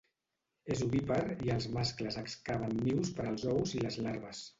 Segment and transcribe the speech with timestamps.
[0.75, 4.43] És ovípar i els mascles excaven nius per als ous i les larves.